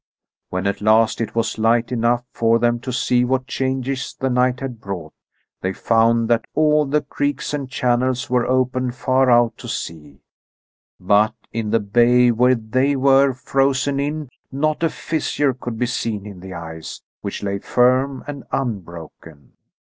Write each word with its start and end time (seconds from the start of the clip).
When 0.49 0.65
at 0.65 0.81
last 0.81 1.21
it 1.21 1.35
was 1.35 1.59
light 1.59 1.91
enough 1.91 2.25
for 2.33 2.57
them 2.57 2.79
to 2.79 2.91
see 2.91 3.23
what 3.23 3.45
changes 3.45 4.15
the 4.19 4.31
night 4.31 4.59
had 4.59 4.81
brought, 4.81 5.13
they 5.61 5.73
found 5.73 6.27
that 6.27 6.45
all 6.55 6.87
the 6.87 7.03
creeks 7.03 7.53
and 7.53 7.69
channels 7.69 8.27
were 8.27 8.47
open 8.47 8.89
far 8.93 9.29
out 9.29 9.57
to 9.59 9.67
sea, 9.67 10.23
but 10.99 11.35
in 11.53 11.69
the 11.69 11.79
bay 11.79 12.31
where 12.31 12.55
they 12.55 12.95
were 12.95 13.31
frozen 13.35 13.99
in 13.99 14.29
not 14.51 14.81
a 14.81 14.89
fissure 14.89 15.53
could 15.53 15.77
be 15.77 15.85
seen 15.85 16.25
in 16.25 16.39
the 16.39 16.55
ice, 16.55 17.03
which 17.21 17.43
lay 17.43 17.59
firm 17.59 18.23
and 18.25 18.43
unbroken. 18.51 19.51